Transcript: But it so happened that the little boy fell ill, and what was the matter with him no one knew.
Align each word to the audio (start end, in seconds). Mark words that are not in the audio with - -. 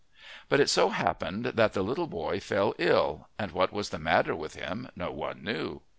But 0.49 0.59
it 0.59 0.67
so 0.67 0.89
happened 0.89 1.45
that 1.45 1.73
the 1.73 1.83
little 1.83 2.07
boy 2.07 2.39
fell 2.39 2.73
ill, 2.79 3.27
and 3.37 3.51
what 3.51 3.71
was 3.71 3.89
the 3.91 3.99
matter 3.99 4.35
with 4.35 4.55
him 4.55 4.89
no 4.95 5.11
one 5.11 5.43
knew. 5.43 5.83